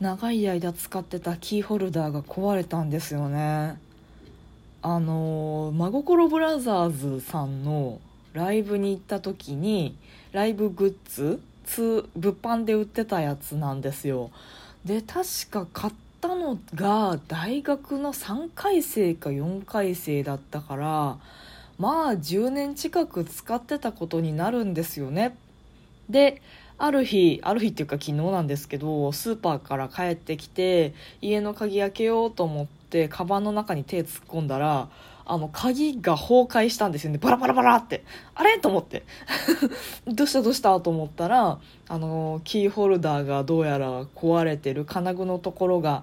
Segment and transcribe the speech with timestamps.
[0.00, 3.78] 長い間使ってたキーホルダーが壊れたんですよね。
[4.82, 8.00] あの真心ブラザーズさんの
[8.32, 9.94] ライブに行った時に
[10.32, 11.42] ライブグッズ
[12.16, 14.30] 物販で売ってたやつなんですよ。
[14.86, 15.92] で確か買っ
[16.22, 21.18] たのが大学の3回生か4回生だったから
[21.78, 25.36] まあ10年近く使ってたことになるんですよね。
[26.08, 26.40] で
[26.82, 34.88] ある日ある日っていうか昨日なんですけどスーパーから帰ってきて家の鍵開けようと思ってカバンの中に手突っ込んだら
[35.26, 37.18] あの鍵が崩壊したんですよね。
[37.18, 38.02] バラバラバラって。
[38.34, 39.04] あれと思って。
[40.08, 46.02] どうしたどうしたと思ったらあのキーホルダーがどうやら壊れてる金具のところが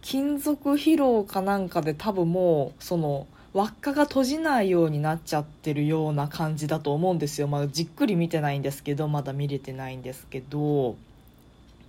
[0.00, 10.96] 金属疲労かなんかで多分もうその輪っかが閉じないようになっちゃってるような感じだと思うんですよ、まあ、じっくり見てないんですけどまだ見れてないんですけど。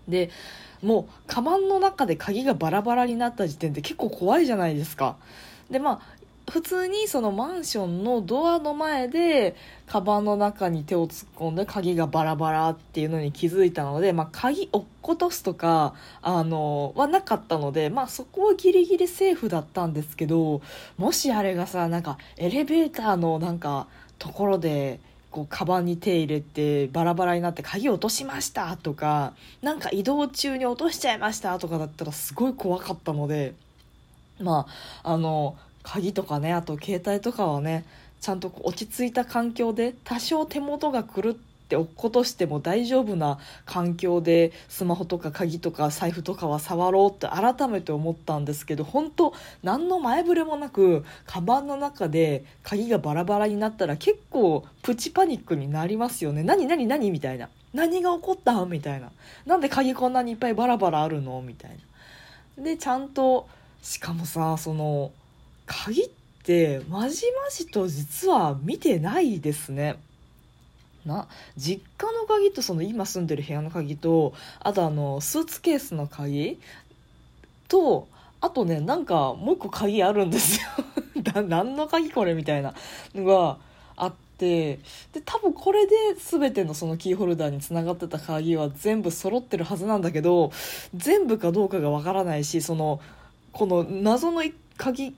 [0.08, 0.30] で
[0.81, 5.16] もうカバンの中で鍵がバラバラになった時点で結構怖いじゃないですか。
[5.72, 6.22] でまあ
[6.54, 9.56] 普通にそのマンションのドアの前で
[9.88, 20.62] カバンの中に手を突っ込んで鍵がバラバラっていうのに気づいたので、まあ、鍵落っことすとかあのはなかったので、まあ、そこはギリギリセーフだったんですけど
[20.96, 23.88] もしあれがさなんかエレベーターのなんか
[24.20, 25.00] ところで
[25.31, 33.56] こうカバンに手入れてバラバラになって鍵落としましたとかなんか移動中に落としちゃいましたとかだったらすごい怖かったので
[34.40, 34.68] ま
[35.02, 37.86] ああの鍵とかねあと携帯とかはね
[38.22, 56.44] ちゃんと落ち着いた環境で多少手元が狂って落っことしても大丈夫な環境でスマホとか鍵とか財布とかは触ろうって改めて思ったんですけど本当何の前触れもなくカバンの中で鍵がバラバラになったら結構プチパニックになりますよね。
[56.44, 57.09] 何何何？
[57.09, 57.50] みたいな。
[57.73, 58.64] 何が起こった？
[58.66, 59.12] みたいな。
[59.47, 61.42] なんで鍵こんなにいっぱいバラバラあるの？
[61.42, 61.72] みたい
[62.58, 62.64] な。
[62.64, 63.47] でちゃんと
[63.81, 65.12] しかもさその
[65.66, 66.09] 鍵っ
[66.44, 69.97] てまじまじと実は見てないですね。
[71.06, 76.59] な実家の鍵とその今住んでる部屋の鍵とあとあのスーツケースの鍵
[77.68, 78.07] と
[78.40, 80.68] あとねなんかもう一個鍵あるんですよ
[81.24, 82.74] だ何の鍵これみたいな
[83.13, 83.57] のが
[83.95, 84.80] あって
[85.13, 90.51] で多分これで全てのそのキーホルダーにつながってた鍵は全部揃ってるはずなんだけど
[90.95, 93.00] 全部かどうかがわからないしその
[93.51, 94.44] この謎の
[94.78, 95.16] 鍵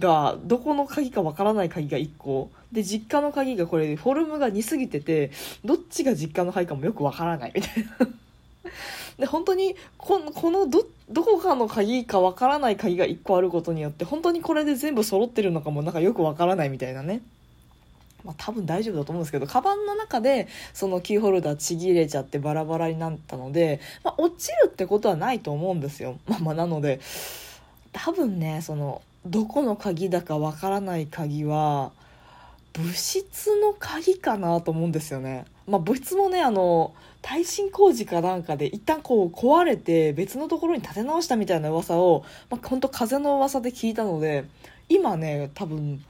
[0.00, 2.50] がどこの鍵かわからない鍵が1個。
[2.72, 5.30] で実家の鍵がこれフォルムが似すぎてて
[5.64, 7.52] どっちが実家の鍵かもよくわからない。
[7.54, 8.08] みたいな。
[9.18, 16.68] で本当にこのこのどどこかの鍵かわからない鍵が1個あることによって本当にこれで全部揃ってるのかもなんかよくわからない。
[16.68, 17.22] みたいなね。
[18.24, 27.00] まあ、多分大丈夫だと思うんですけどカバンの中でそのキーホルダーちぎれちゃってバラバラになったので、まあ、落ちるってことはないと思うんですよ、まあ、まあなので
[27.92, 31.92] 多分ねそのどこの鍵だかわからない鍵は
[32.74, 35.46] 物質の鍵かなと思うんですよね。
[35.66, 36.92] まあ、物質もねあの
[37.22, 44.44] 耐震工事かなんかで一旦こう壊れて別のところに建て直したみたいな噂を、まあ、本当風の噂で聞いたので
[44.90, 46.04] 今ね多分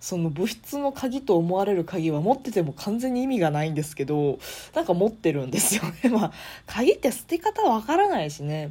[0.00, 4.38] その物質の鍵と思われる鍵は持ってても完全に意味がないんですけど
[4.74, 6.10] なんか持ってるんですよね。
[6.14, 6.32] まあ
[6.66, 8.70] 鍵って捨て方わからないしね。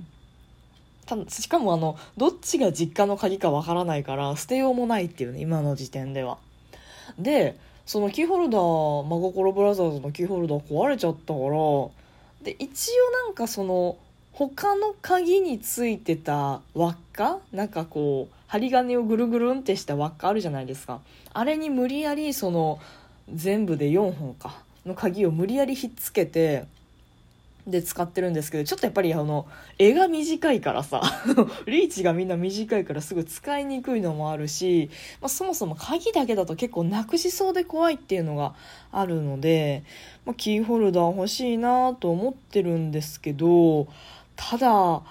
[1.28, 6.38] しかもあのどっちが実家の鍵かわからないから捨てようもないっていうね今の時点では。
[7.18, 11.50] でそのキーホルダー真心ブラザーズのキーホルダー壊れちゃったから
[12.44, 13.98] で一応なんかその
[14.32, 21.02] 他の鍵についてた輪っかなんかこう針金をぐるぐるんってした輪っかあるじゃないですか。
[21.34, 22.80] あれに無理やりその
[23.34, 26.66] 全部で4本かの鍵を無理やりひっつけて
[27.72, 29.48] で使ってるんですけどちょっとやっぱりあの
[29.78, 31.02] 絵が短いからさ
[31.66, 34.90] リーチがみんな短いからすぐ使いにくいのもあるし、
[35.22, 38.54] まあ、そもそも鍵だけだと結構なくしそうで怖いっていうのが
[38.92, 39.84] あるので、
[40.26, 43.88] まあ、キーホルダー欲しいなと思ってるんですけど
[44.36, 45.02] ただ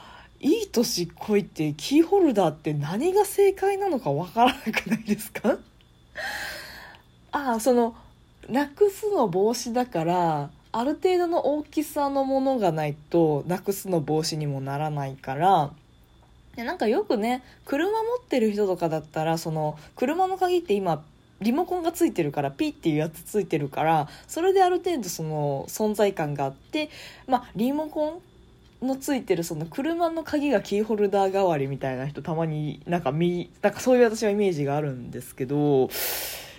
[0.41, 5.59] いい年こいってキーホルダーって何が正解なのかわからなくないですか？
[7.33, 7.95] ああその
[8.49, 15.73] なくすの防止だからある程度の大きさのものがないとなくすの防止にもならないから
[16.57, 21.05] でなんかよくね車持ってる人とかだったらその車の鍵って今
[21.41, 26.91] リモコンがついてるからピッていうやつついてるからそれである程度その存在感があって
[27.27, 28.21] まあリモコ
[28.83, 35.91] ンのついてるその車の鍵がキーホルダー代わりみたいな人たまになんか見なんかそういう私はイメージがあるんですけど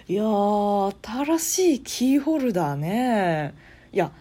[0.08, 3.54] いやー新しいキーホルダーね。
[3.94, 4.12] いや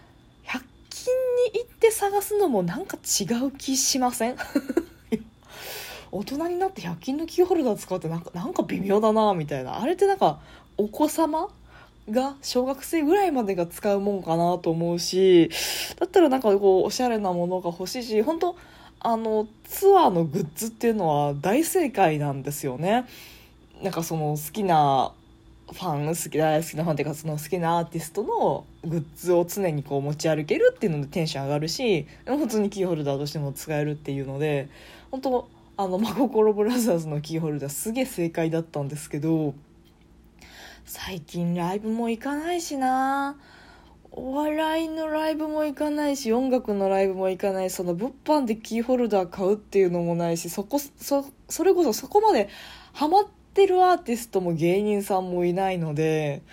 [0.45, 1.13] 100均
[1.53, 4.37] に行って探すのもなんか違う気しません？
[6.11, 10.39] 大人になって100均のキーホルダー使うってなんかなんか微妙だなみたいなあれってなんか
[10.77, 11.49] お子様
[12.09, 15.51] が小学生ぐらいまでが使うもんかなと思うし
[15.99, 18.55] だったらなんかこうおしゃれなものが欲しいし本当
[19.01, 23.05] あのツアーのグッズっていうのは大正解なんですよね。
[23.81, 25.13] なんかその好きな
[25.73, 34.67] ファン好き大好きなファンっていうかその好きなアーティストのグッズを常にこう持ち歩けるっていうのでテンション上がるし普通にキーホルダーとしても使えるっていうので
[35.11, 39.53] 本当あの真心ブラザーズのキーホルダーすげえ正解だったんですけど
[40.85, 43.37] 最近ライブも行かないしな。
[44.11, 52.49] お笑いのライブも行かないし音楽のライブも行かないその物販でキーホルダー買うっていうのもないしそこそそれこそそこまで
[52.91, 53.21] ハマ
[53.59, 56.51] ってるアーティストも芸人さんもいないのでっ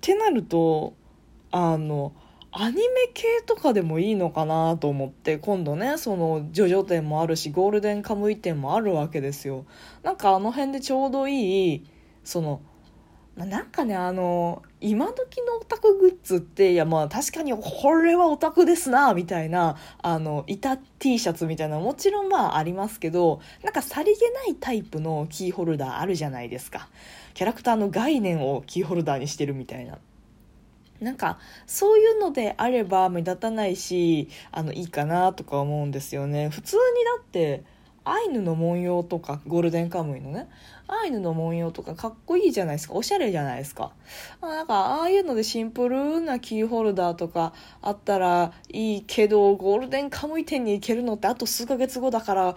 [0.00, 0.94] てなると
[1.52, 2.12] あの
[2.50, 2.82] アニメ
[3.14, 9.66] 系とかでもいいのかなと思って今度ねそのジョジョ展もあるしゴールデンカムイ展もあるわけですよ。
[10.02, 11.86] なんかあの辺でちょうどいい
[12.24, 12.60] その
[13.44, 26.88] なんかねあの今時のオタクグッズっていやまあ確かにこれはオタクですなみたいなあの板 T シャツみたいなもちろんまあありますけどなんかさりげないタイプのキーホルダーあるじゃないですか。
[27.34, 29.98] キャラクターの概念をキーホルダーにしてるみたいな。
[31.00, 36.48] なんかそういうのであれば目立たないしあのいいかなとか思うんですよね。
[36.48, 37.62] 普通にだって
[38.10, 40.48] アイヌの文様とかゴールデンカムイのね
[40.86, 42.94] アイヌの文様とかかっこいいじゃないですか。
[42.94, 43.92] おしゃれじゃないですか。
[44.40, 47.52] あなんかああいうのでシンプルなキーホルダーとか
[47.82, 52.56] あったらいいけどゴールデンカムイ店に行けるのってあと数ヶ月後だから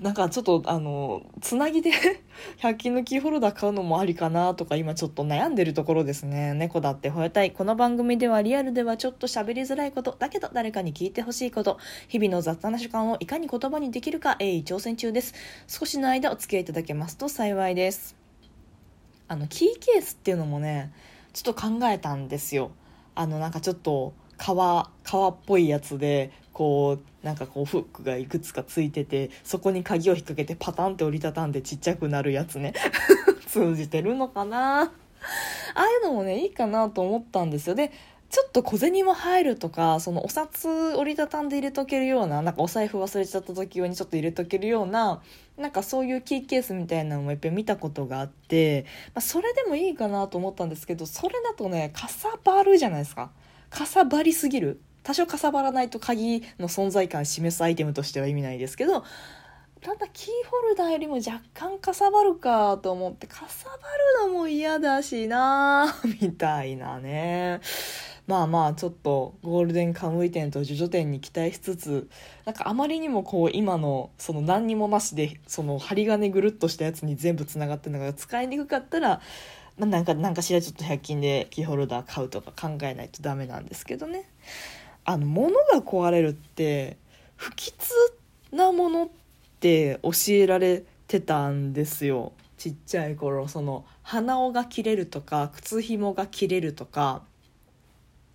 [0.00, 1.90] なんかちょっとあのつなぎで
[2.60, 6.52] 100均のキーホルダー買うのもありかなとか今ちょっと悩んでるところですね。
[6.54, 7.52] 猫だって吠えたい。
[7.52, 10.14] この番組ではリアルではちょっと喋りづらいこと。
[10.18, 11.78] だけど誰かに聞いてほしいこと。
[12.08, 14.36] 日々の雑多な主観をいかに言葉にできるか。
[14.38, 15.34] 鋭意挑戦中です。
[15.66, 18.16] 少しの間お付き合いいただけますと幸いです。
[19.28, 20.92] あのキーケースっていうのもね
[21.32, 22.70] ちょっと考えたんですよ。
[23.14, 32.72] あのなんかちょっと革革っぽいやつでこうなんかこうフックがいくつかついててそこに鍵を引っ掛けてパタンって折りたたんでちっちゃくなるやつね。
[33.46, 34.84] 通じてるのかな？
[34.84, 34.90] あ
[35.74, 37.74] あいうのもねいいかなと思ったんですよ。
[37.74, 37.92] で
[38.30, 40.66] ちょっと小銭も入るとかそのお札
[40.96, 45.20] 折りたたんで入れとけるようななんかお財布忘れちゃった時用にちょっと入れとけるような
[45.58, 53.30] なんかそういうキーケースみたいなのもやっぱり見たことがあって、まあ、それでもいいかなと思ったんですけどそれだとねかさばるじゃないですか。
[53.68, 54.80] かさばりすぎる。
[55.06, 59.04] 多少かさばらないと鍵の存在感示すアイテムとしては意味ないですけど
[59.80, 67.60] ただキーホルダーよりも若干かさばるかと思ってかさばるのも嫌だしな みたいなね。
[68.26, 72.08] まあまあちょっとゴールデンカムイ店とジョジョ店に期待しつつ
[72.44, 79.20] なんかあまりにもこう今のその何にもなしでその針金ぐるっとしたやつに全部つながってるのが使いにくかったら
[79.78, 84.24] まあ、なんかなんかしらちょっと100均でキーホルダー買うとか考えないとダメなんですけどね。
[85.08, 86.96] あの物が壊れるって
[87.36, 87.76] 不吉
[88.52, 89.08] なものっ
[89.60, 92.32] て教えられてたんですよ。
[92.58, 97.22] ちっちゃい頃その鼻緒が切れるとか靴紐が切れるとか。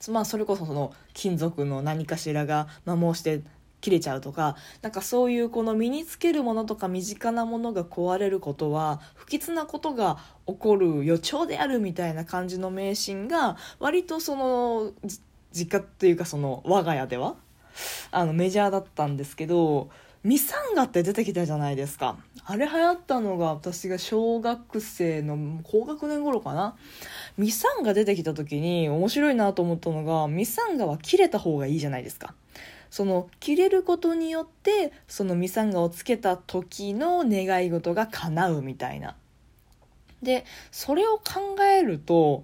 [0.10, 3.42] まあそれこそその金属の何かしらが摩耗して
[3.82, 4.56] 切れちゃうとか。
[4.82, 14.94] なんかそういうこの身につけるものとか身近なものが壊れることは不吉なことが起こる予兆であるみたいな感じの迷信が割とその
[15.54, 17.36] 実家というかその我が家では
[18.12, 19.90] あのメジャーだったんですけど
[20.24, 22.16] ミサンガって出てきたじゃないですか。
[22.46, 26.76] あれ流行ったのが私が小学生の高学年頃かな。
[27.38, 32.36] ミサンガ出てきた時に面白いなと思ったのがミサンガは切れた方がいいじゃないですか。
[32.92, 39.16] その切れることによってそのミサンガをつけた時の願い事が叶うみたいな。
[40.22, 42.44] でそれを考えると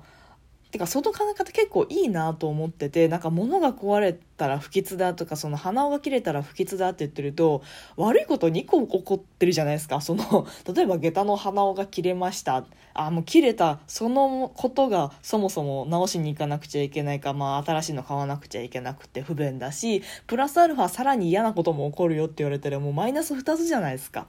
[0.77, 7.63] てかその考え方結構いいなと思っててなんか物が壊れたら不吉だとかその鼻緒が切れたら不吉だって言ってると
[7.97, 24.27] 悪いこと2個起こってるじゃないですかその 例えば下駄の鼻緒が切れましたあもう切れたそのことがそもそも直しに行かなくちゃいけないか、まあ、新しいの買わなくちゃいけなくて不便だしプラスアルファさらに嫌なことも起こるよって言われたらもうマイナス2つじゃないですか。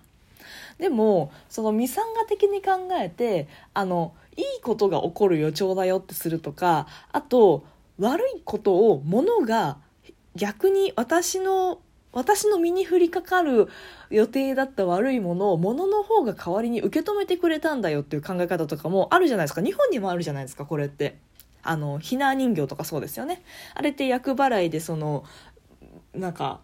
[0.78, 7.64] でもそのミサンガ的に考えてあのいいことが起こる予兆だよってするとかあと
[7.98, 9.78] 悪いことをものが
[10.36, 11.80] 逆に私の
[12.12, 13.68] 私の身に降りかかる
[14.08, 21.18] 予定だった悪いものを物の方が代わりに受け止めてくれたんだよっていう考え方とかもあるじゃないですか日本にもあるじゃないですかこれって。
[21.62, 23.42] あのひな人形とかそうですよね
[23.74, 25.24] あれって厄払いでその
[26.14, 26.60] なんか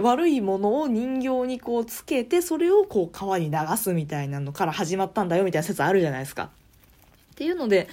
[0.00, 6.50] 悪いものを人形にこうつけてそれをこう川に流すみたいなのから始まったんだよみたいな説あるじゃないですか。
[7.32, 7.88] っていうので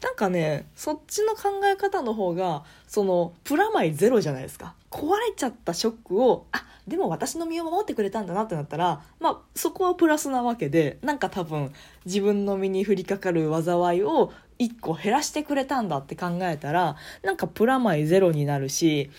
[0.00, 11.72] なんかねそっちの考え方の方がそのプラマイゼロじゃないですか壊れちゃったショックをあでも私の身を守ってくれたんだなってなったらまあそこはプラスなわけでなんか多分
[12.04, 19.10] 自分の身に降りかかる災いを1個減らしてくれたんだって考えたらなんかプラマイゼロになるし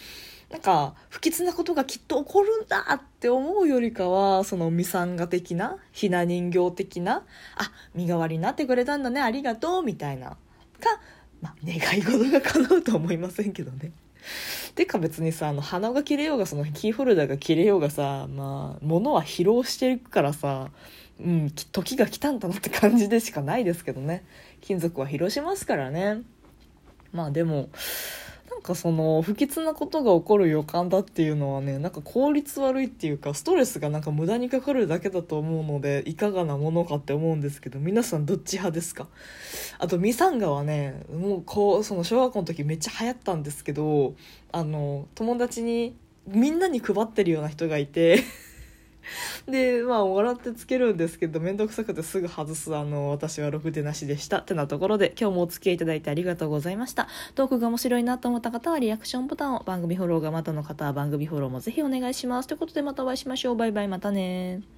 [0.53, 7.23] なんか不吉なことがきっと起こるんだって思うよりかはそのミサンガ的なひな人形的な
[7.55, 10.37] あ身代わりになってくれたんだねありがとうみたいなが、
[11.41, 13.91] まあ、願い事が叶うとは思いませんけどね。
[14.75, 20.69] てか別にさあの鼻が切れようがそのキーホルダーが切れようがさまあ物は疲労していくからさ
[21.19, 24.23] うん時が来たんだなって感じでしかないですけどね
[24.61, 26.21] 金属は疲労しますからね
[27.11, 27.69] まあでも
[28.63, 39.07] かその不吉なことが起こる予感だっていうのはねなんか効率悪いっていうかストレスがなんか無駄にかかるだけだと思うのでいかがなものかって思うんですけど皆さんどっち派ですか？
[39.77, 44.15] あとミサンガはねもうこうその小学校の時めっちゃ流行ったんですけど
[44.51, 48.23] あの友達にみんなに配ってるような人がいて
[49.47, 54.39] でまあ笑ってつけるんですけど面倒くさくてすぐ外すあの私はろくでなしでした。
[54.39, 57.07] ってなところで今日もお付き合いいただいてありがとうございました。
[57.35, 62.47] トークが面白いなと思った方はリアクションボタンを番組フォローがまたの方は番組フォローもぜひお願いします。
[62.47, 63.55] ということでまたお会いしましょう。
[63.55, 64.73] バイバイまたね